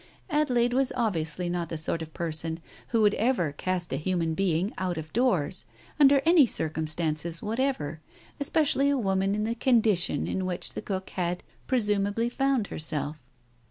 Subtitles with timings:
[0.31, 4.73] Adelaide was obviously not the sort of person who would ever cast a human being
[4.79, 5.67] out of doors,
[5.99, 8.01] under any circumstances whatever,
[8.39, 13.21] especially a woman in the condition in which the cook had presum ably found herself.